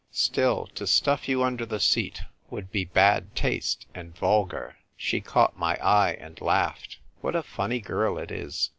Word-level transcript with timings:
Still, 0.13 0.65
to 0.73 0.87
stuff 0.87 1.29
you 1.29 1.43
under 1.43 1.63
the 1.63 1.79
seat 1.79 2.23
would 2.49 2.71
be 2.71 2.85
bad 2.85 3.35
taste 3.35 3.85
and 3.93 4.17
vulgar." 4.17 4.77
She 4.97 5.21
caught 5.21 5.59
my 5.59 5.75
eye, 5.79 6.17
and 6.19 6.41
laughed." 6.41 6.97
What 7.21 7.35
a 7.35 7.43
funny 7.43 7.81
girl 7.81 8.17
it 8.17 8.31
is 8.31 8.69